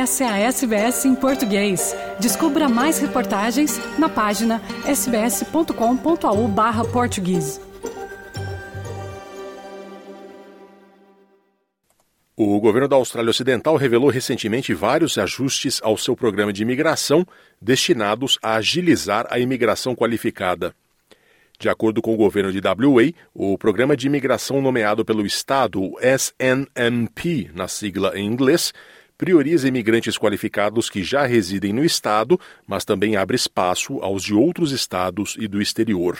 Essa 0.00 0.24
é 0.24 0.28
a 0.28 0.38
SBS 0.38 1.04
em 1.04 1.14
português. 1.14 1.94
Descubra 2.18 2.70
mais 2.70 2.98
reportagens 2.98 3.78
na 3.98 4.08
página 4.08 4.62
sbs.com.au/português. 4.86 7.60
O 12.34 12.58
governo 12.58 12.88
da 12.88 12.96
Austrália 12.96 13.28
Ocidental 13.28 13.76
revelou 13.76 14.08
recentemente 14.08 14.72
vários 14.72 15.18
ajustes 15.18 15.80
ao 15.82 15.98
seu 15.98 16.16
programa 16.16 16.50
de 16.50 16.62
imigração 16.62 17.26
destinados 17.60 18.38
a 18.42 18.54
agilizar 18.54 19.26
a 19.28 19.38
imigração 19.38 19.94
qualificada. 19.94 20.74
De 21.58 21.68
acordo 21.68 22.00
com 22.00 22.14
o 22.14 22.16
governo 22.16 22.50
de 22.50 22.58
WA, 22.58 23.12
o 23.34 23.58
programa 23.58 23.94
de 23.94 24.06
imigração 24.06 24.62
nomeado 24.62 25.04
pelo 25.04 25.26
Estado, 25.26 25.92
SNMP, 26.00 27.50
na 27.54 27.68
sigla 27.68 28.18
em 28.18 28.24
inglês, 28.24 28.72
prioriza 29.20 29.68
imigrantes 29.68 30.16
qualificados 30.16 30.88
que 30.88 31.04
já 31.04 31.26
residem 31.26 31.74
no 31.74 31.84
Estado, 31.84 32.40
mas 32.66 32.86
também 32.86 33.16
abre 33.16 33.36
espaço 33.36 33.98
aos 34.00 34.22
de 34.22 34.32
outros 34.32 34.72
estados 34.72 35.36
e 35.38 35.46
do 35.46 35.60
exterior. 35.60 36.16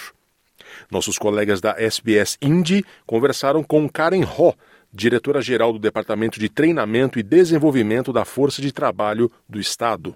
Nossos 0.90 1.16
colegas 1.16 1.62
da 1.62 1.70
SBS 1.78 2.36
Indy 2.42 2.84
conversaram 3.06 3.62
com 3.62 3.88
Karen 3.88 4.24
Ho, 4.24 4.54
diretora-geral 4.92 5.72
do 5.72 5.78
Departamento 5.78 6.38
de 6.38 6.50
Treinamento 6.50 7.18
e 7.18 7.22
Desenvolvimento 7.22 8.12
da 8.12 8.26
Força 8.26 8.60
de 8.60 8.70
Trabalho 8.70 9.32
do 9.48 9.58
Estado. 9.58 10.14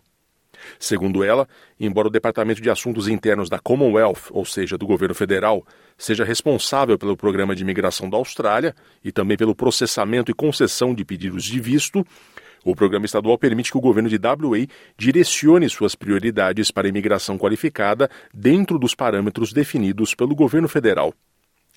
Segundo 0.79 1.25
ela, 1.25 1.49
embora 1.81 2.09
o 2.09 2.11
Departamento 2.11 2.61
de 2.61 2.69
Assuntos 2.69 3.09
Internos 3.09 3.49
da 3.49 3.59
Commonwealth, 3.59 4.31
ou 4.31 4.45
seja, 4.45 4.77
do 4.77 4.87
governo 4.87 5.15
federal, 5.15 5.67
seja 5.97 6.23
responsável 6.23 6.99
pelo 6.99 7.17
programa 7.17 7.57
de 7.57 7.63
imigração 7.63 8.11
da 8.11 8.19
Austrália 8.19 8.75
e 9.03 9.11
também 9.11 9.39
pelo 9.39 9.55
processamento 9.55 10.31
e 10.31 10.35
concessão 10.35 10.95
de 10.95 11.03
pedidos 11.03 11.45
de 11.45 11.59
visto, 11.59 12.07
o 12.65 12.75
programa 12.75 13.07
estadual 13.07 13.37
permite 13.37 13.71
que 13.71 13.77
o 13.77 13.81
governo 13.81 14.09
de 14.09 14.17
WA 14.17 14.67
direcione 14.97 15.69
suas 15.69 15.95
prioridades 15.95 16.71
para 16.71 16.87
a 16.87 16.91
imigração 16.91 17.37
qualificada 17.37 18.11
dentro 18.33 18.79
dos 18.79 18.95
parâmetros 18.95 19.53
definidos 19.53 20.15
pelo 20.15 20.35
governo 20.35 20.69
federal. 20.69 21.13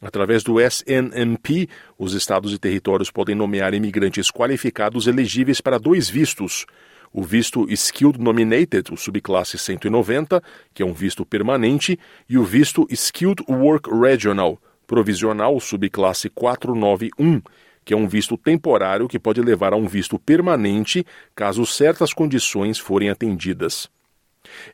Através 0.01 0.43
do 0.43 0.61
SNMP, 0.61 1.67
os 1.97 2.13
estados 2.13 2.53
e 2.53 2.59
territórios 2.59 3.09
podem 3.09 3.35
nomear 3.35 3.73
imigrantes 3.73 4.29
qualificados 4.29 5.07
elegíveis 5.07 5.59
para 5.59 5.79
dois 5.79 6.07
vistos: 6.07 6.67
o 7.11 7.23
visto 7.23 7.65
Skilled 7.71 8.19
Nominated, 8.19 8.93
o 8.93 8.97
subclasse 8.97 9.57
190, 9.57 10.41
que 10.73 10.83
é 10.83 10.85
um 10.85 10.93
visto 10.93 11.25
permanente, 11.25 11.99
e 12.29 12.37
o 12.37 12.43
visto 12.43 12.85
Skilled 12.91 13.43
Work 13.49 13.89
Regional, 13.89 14.61
provisional, 14.85 15.59
subclasse 15.59 16.29
491, 16.29 17.41
que 17.87 17.93
é 17.93 17.97
um 17.97 18.05
visto 18.05 18.35
temporário 18.35 19.07
que 19.07 19.17
pode 19.17 19.41
levar 19.41 19.71
a 19.71 19.77
um 19.77 19.87
visto 19.87 20.19
permanente 20.19 21.05
caso 21.33 21.65
certas 21.65 22.11
condições 22.11 22.77
forem 22.77 23.09
atendidas. 23.09 23.89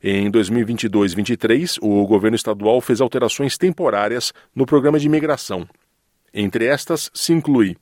Em 0.01 0.31
2022-23, 0.31 1.77
o 1.79 2.07
governo 2.07 2.35
estadual 2.35 2.81
fez 2.81 3.01
alterações 3.01 3.55
temporárias 3.55 4.33
no 4.55 4.65
programa 4.65 4.97
de 4.97 5.05
imigração. 5.05 5.69
Entre 6.33 6.65
estas, 6.65 7.11
se 7.13 7.31
inclui 7.31 7.77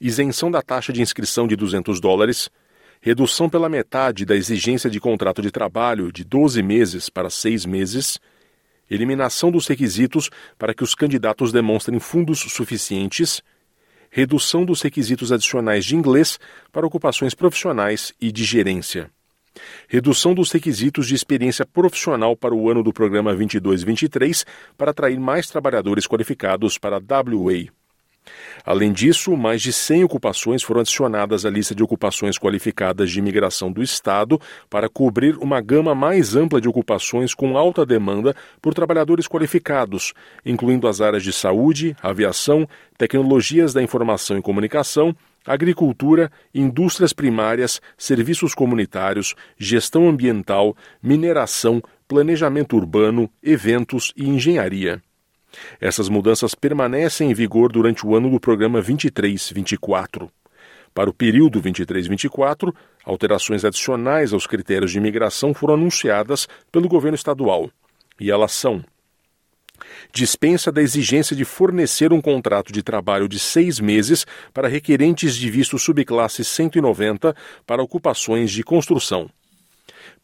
isenção 0.00 0.52
da 0.52 0.62
taxa 0.62 0.92
de 0.92 1.02
inscrição 1.02 1.48
de 1.48 1.56
200 1.56 1.98
dólares, 1.98 2.48
redução 3.00 3.48
pela 3.48 3.68
metade 3.68 4.24
da 4.24 4.36
exigência 4.36 4.88
de 4.88 5.00
contrato 5.00 5.42
de 5.42 5.50
trabalho 5.50 6.12
de 6.12 6.22
12 6.22 6.62
meses 6.62 7.10
para 7.10 7.28
6 7.28 7.66
meses, 7.66 8.20
eliminação 8.88 9.50
dos 9.50 9.66
requisitos 9.66 10.30
para 10.56 10.72
que 10.72 10.84
os 10.84 10.94
candidatos 10.94 11.50
demonstrem 11.50 11.98
fundos 11.98 12.38
suficientes, 12.38 13.42
redução 14.16 14.64
dos 14.64 14.80
requisitos 14.80 15.30
adicionais 15.30 15.84
de 15.84 15.94
inglês 15.94 16.38
para 16.72 16.86
ocupações 16.86 17.34
profissionais 17.34 18.14
e 18.18 18.32
de 18.32 18.44
gerência. 18.44 19.10
Redução 19.86 20.32
dos 20.32 20.50
requisitos 20.50 21.06
de 21.06 21.14
experiência 21.14 21.66
profissional 21.66 22.34
para 22.34 22.54
o 22.54 22.70
ano 22.70 22.82
do 22.82 22.94
programa 22.94 23.36
22-23 23.36 24.46
para 24.74 24.92
atrair 24.92 25.20
mais 25.20 25.48
trabalhadores 25.48 26.06
qualificados 26.06 26.78
para 26.78 26.96
a 26.96 26.98
WA. 26.98 27.70
Além 28.64 28.92
disso, 28.92 29.36
mais 29.36 29.62
de 29.62 29.72
100 29.72 30.04
ocupações 30.04 30.62
foram 30.62 30.80
adicionadas 30.80 31.44
à 31.44 31.50
lista 31.50 31.74
de 31.74 31.82
ocupações 31.82 32.38
qualificadas 32.38 33.10
de 33.10 33.18
imigração 33.18 33.70
do 33.70 33.82
Estado 33.82 34.40
para 34.68 34.88
cobrir 34.88 35.36
uma 35.38 35.60
gama 35.60 35.94
mais 35.94 36.34
ampla 36.34 36.60
de 36.60 36.68
ocupações 36.68 37.34
com 37.34 37.56
alta 37.56 37.86
demanda 37.86 38.34
por 38.60 38.74
trabalhadores 38.74 39.28
qualificados, 39.28 40.12
incluindo 40.44 40.88
as 40.88 41.00
áreas 41.00 41.22
de 41.22 41.32
saúde, 41.32 41.96
aviação, 42.02 42.68
tecnologias 42.98 43.72
da 43.72 43.82
informação 43.82 44.36
e 44.36 44.42
comunicação, 44.42 45.14
agricultura, 45.46 46.30
indústrias 46.52 47.12
primárias, 47.12 47.80
serviços 47.96 48.54
comunitários, 48.54 49.34
gestão 49.56 50.08
ambiental, 50.08 50.76
mineração, 51.02 51.80
planejamento 52.08 52.76
urbano, 52.76 53.30
eventos 53.42 54.12
e 54.16 54.28
engenharia. 54.28 55.00
Essas 55.80 56.08
mudanças 56.08 56.54
permanecem 56.54 57.30
em 57.30 57.34
vigor 57.34 57.70
durante 57.70 58.06
o 58.06 58.14
ano 58.14 58.30
do 58.30 58.40
programa 58.40 58.82
23-24. 58.82 60.28
Para 60.94 61.10
o 61.10 61.12
período 61.12 61.60
23-24, 61.60 62.74
alterações 63.04 63.64
adicionais 63.64 64.32
aos 64.32 64.46
critérios 64.46 64.90
de 64.90 64.98
imigração 64.98 65.52
foram 65.52 65.74
anunciadas 65.74 66.48
pelo 66.72 66.88
governo 66.88 67.14
estadual. 67.14 67.70
E 68.18 68.30
elas 68.30 68.52
são: 68.52 68.82
dispensa 70.12 70.72
da 70.72 70.80
exigência 70.80 71.36
de 71.36 71.44
fornecer 71.44 72.12
um 72.12 72.20
contrato 72.22 72.72
de 72.72 72.82
trabalho 72.82 73.28
de 73.28 73.38
seis 73.38 73.78
meses 73.78 74.26
para 74.54 74.68
requerentes 74.68 75.36
de 75.36 75.50
visto 75.50 75.78
subclasse 75.78 76.42
190 76.42 77.36
para 77.66 77.82
ocupações 77.82 78.50
de 78.50 78.62
construção 78.62 79.28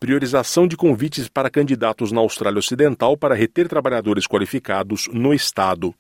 priorização 0.03 0.67
de 0.67 0.77
convites 0.77 1.29
para 1.29 1.49
candidatos 1.49 2.11
na 2.11 2.21
Austrália 2.21 2.59
Ocidental 2.59 3.17
para 3.17 3.37
reter 3.37 3.69
trabalhadores 3.69 4.27
qualificados 4.27 5.09
no 5.13 5.33
Estado. 5.33 5.95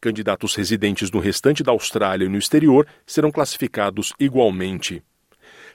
Candidatos 0.00 0.56
residentes 0.56 1.12
no 1.12 1.20
restante 1.20 1.62
da 1.62 1.70
Austrália 1.70 2.24
e 2.24 2.28
no 2.28 2.38
exterior 2.38 2.88
serão 3.06 3.30
classificados 3.30 4.12
igualmente. 4.18 5.00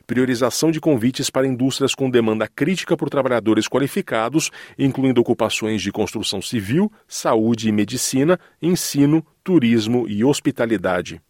Priorização 0.06 0.70
de 0.70 0.82
convites 0.82 1.30
para 1.30 1.48
indústrias 1.48 1.96
com 1.96 2.10
demanda 2.10 2.46
crítica 2.46 2.98
por 2.98 3.10
trabalhadores 3.10 3.70
qualificados, 3.70 4.52
incluindo 4.78 5.22
ocupações 5.22 5.82
de 5.82 5.94
construção 5.94 6.42
civil, 6.42 6.92
saúde 7.08 7.70
e 7.70 7.72
medicina, 7.72 8.38
ensino, 8.62 9.26
turismo 9.46 10.06
e 10.10 10.26
hospitalidade. 10.26 11.22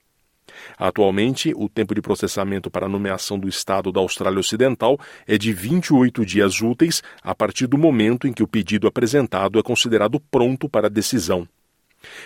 Atualmente, 0.77 1.53
o 1.55 1.67
tempo 1.67 1.95
de 1.95 2.01
processamento 2.01 2.69
para 2.69 2.85
a 2.85 2.89
nomeação 2.89 3.39
do 3.39 3.47
Estado 3.47 3.91
da 3.91 3.99
Austrália 3.99 4.39
Ocidental 4.39 4.99
é 5.27 5.37
de 5.37 5.53
28 5.53 6.25
dias 6.25 6.61
úteis 6.61 7.01
a 7.23 7.33
partir 7.33 7.67
do 7.67 7.77
momento 7.77 8.27
em 8.27 8.33
que 8.33 8.43
o 8.43 8.47
pedido 8.47 8.87
apresentado 8.87 9.59
é 9.59 9.63
considerado 9.63 10.19
pronto 10.19 10.69
para 10.69 10.89
decisão. 10.89 11.47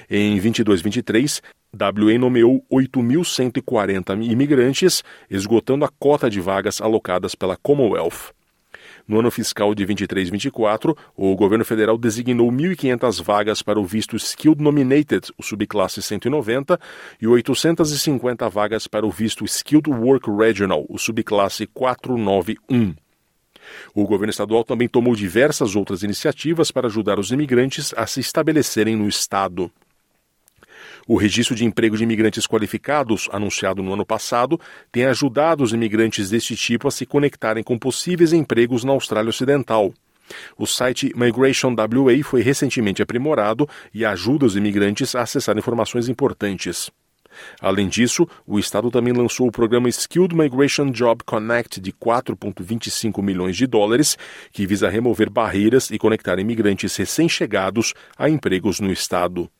Em 0.09 0.39
22-23, 0.39 1.41
WA 1.73 2.17
nomeou 2.17 2.65
8.140 2.71 4.23
imigrantes, 4.23 5.03
esgotando 5.29 5.83
a 5.83 5.89
cota 5.99 6.29
de 6.29 6.39
vagas 6.39 6.79
alocadas 6.79 7.35
pela 7.35 7.57
Commonwealth. 7.57 8.34
No 9.07 9.19
ano 9.19 9.29
fiscal 9.29 9.75
de 9.75 9.85
23-24, 9.85 10.97
o 11.15 11.35
governo 11.35 11.63
federal 11.63 11.97
designou 11.97 12.51
1.500 12.51 13.23
vagas 13.23 13.61
para 13.61 13.79
o 13.79 13.85
visto 13.85 14.15
Skilled 14.15 14.61
Nominated, 14.61 15.31
o 15.37 15.43
subclasse 15.43 16.01
190, 16.01 16.79
e 17.21 17.27
850 17.27 18.49
vagas 18.49 18.87
para 18.87 19.05
o 19.05 19.11
visto 19.11 19.45
Skilled 19.45 19.91
Work 19.91 20.29
Regional, 20.31 20.85
o 20.89 20.97
subclasse 20.97 21.67
491. 21.67 22.95
O 23.93 24.05
governo 24.05 24.31
estadual 24.31 24.63
também 24.63 24.87
tomou 24.87 25.15
diversas 25.15 25.75
outras 25.75 26.03
iniciativas 26.03 26.71
para 26.71 26.87
ajudar 26.87 27.19
os 27.19 27.31
imigrantes 27.31 27.93
a 27.95 28.07
se 28.07 28.19
estabelecerem 28.19 28.95
no 28.95 29.07
estado. 29.07 29.71
O 31.07 31.17
registro 31.17 31.55
de 31.55 31.63
emprego 31.63 31.95
de 31.95 32.03
imigrantes 32.03 32.47
qualificados, 32.47 33.29
anunciado 33.31 33.83
no 33.83 33.93
ano 33.93 34.05
passado, 34.05 34.59
tem 34.91 35.05
ajudado 35.05 35.63
os 35.63 35.71
imigrantes 35.71 36.31
deste 36.31 36.55
tipo 36.55 36.87
a 36.87 36.91
se 36.91 37.05
conectarem 37.05 37.63
com 37.63 37.77
possíveis 37.77 38.33
empregos 38.33 38.83
na 38.83 38.91
Austrália 38.91 39.29
Ocidental. 39.29 39.93
O 40.57 40.65
site 40.65 41.13
Migration 41.15 41.75
WA 41.75 42.23
foi 42.23 42.41
recentemente 42.41 43.03
aprimorado 43.03 43.69
e 43.93 44.03
ajuda 44.03 44.47
os 44.47 44.55
imigrantes 44.55 45.13
a 45.13 45.21
acessar 45.21 45.55
informações 45.57 46.09
importantes. 46.09 46.89
Além 47.61 47.87
disso, 47.87 48.27
o 48.47 48.57
Estado 48.57 48.89
também 48.89 49.13
lançou 49.13 49.47
o 49.47 49.51
programa 49.51 49.89
Skilled 49.89 50.35
Migration 50.35 50.89
Job 50.89 51.23
Connect 51.23 51.79
de 51.79 51.91
4,25 51.91 53.21
milhões 53.21 53.55
de 53.55 53.67
dólares, 53.67 54.17
que 54.51 54.65
visa 54.65 54.89
remover 54.89 55.29
barreiras 55.29 55.91
e 55.91 55.99
conectar 55.99 56.39
imigrantes 56.39 56.95
recém-chegados 56.95 57.93
a 58.17 58.29
empregos 58.29 58.79
no 58.79 58.91
Estado. 58.91 59.51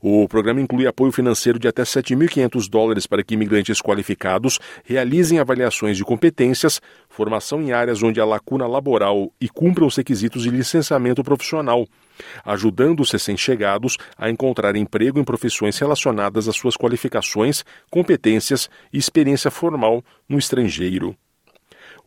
O 0.00 0.28
programa 0.28 0.60
inclui 0.60 0.86
apoio 0.86 1.12
financeiro 1.12 1.58
de 1.58 1.68
até 1.68 1.82
7.500 1.82 2.68
dólares 2.68 3.06
para 3.06 3.22
que 3.22 3.34
imigrantes 3.34 3.80
qualificados 3.80 4.58
realizem 4.84 5.38
avaliações 5.38 5.96
de 5.96 6.04
competências, 6.04 6.80
formação 7.08 7.62
em 7.62 7.72
áreas 7.72 8.02
onde 8.02 8.20
há 8.20 8.24
lacuna 8.24 8.66
laboral 8.66 9.32
e 9.40 9.48
cumpram 9.48 9.86
os 9.86 9.96
requisitos 9.96 10.42
de 10.42 10.50
licenciamento 10.50 11.22
profissional, 11.24 11.86
ajudando 12.44 13.00
os 13.00 13.10
recém-chegados 13.10 13.96
a 14.16 14.30
encontrar 14.30 14.76
emprego 14.76 15.18
em 15.18 15.24
profissões 15.24 15.78
relacionadas 15.78 16.48
às 16.48 16.56
suas 16.56 16.76
qualificações, 16.76 17.64
competências 17.90 18.68
e 18.92 18.98
experiência 18.98 19.50
formal 19.50 20.04
no 20.28 20.38
estrangeiro. 20.38 21.16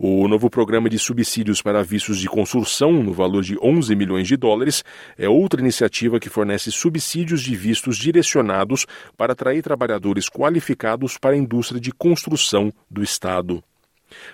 O 0.01 0.29
novo 0.29 0.49
programa 0.49 0.89
de 0.89 0.97
subsídios 0.97 1.61
para 1.61 1.83
vistos 1.83 2.19
de 2.19 2.29
construção, 2.29 3.03
no 3.03 3.11
valor 3.11 3.43
de 3.43 3.57
11 3.61 3.93
milhões 3.97 4.29
de 4.29 4.37
dólares, 4.37 4.81
é 5.17 5.27
outra 5.27 5.59
iniciativa 5.59 6.21
que 6.21 6.29
fornece 6.29 6.71
subsídios 6.71 7.41
de 7.41 7.53
vistos 7.53 7.97
direcionados 7.97 8.85
para 9.17 9.33
atrair 9.33 9.61
trabalhadores 9.61 10.29
qualificados 10.29 11.17
para 11.17 11.31
a 11.31 11.37
indústria 11.37 11.81
de 11.81 11.91
construção 11.91 12.71
do 12.89 13.03
Estado. 13.03 13.61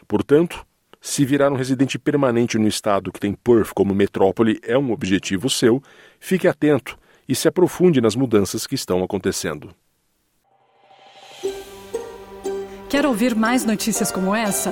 Portanto, 0.08 0.64
se 1.02 1.26
virar 1.26 1.52
um 1.52 1.56
residente 1.56 1.98
permanente 1.98 2.60
no 2.60 2.68
estado 2.68 3.12
que 3.12 3.20
tem 3.20 3.34
Perth 3.34 3.74
como 3.74 3.96
metrópole 3.96 4.60
é 4.62 4.78
um 4.78 4.92
objetivo 4.92 5.50
seu, 5.50 5.82
fique 6.20 6.48
atento 6.48 6.96
e 7.28 7.34
se 7.34 7.48
aprofunde 7.48 8.00
nas 8.00 8.16
mudanças 8.16 8.68
que 8.68 8.76
estão 8.76 9.04
acontecendo. 9.04 9.74
Quer 12.88 13.08
ouvir 13.08 13.36
mais 13.36 13.66
notícias 13.66 14.12
como 14.12 14.36
essa? 14.36 14.72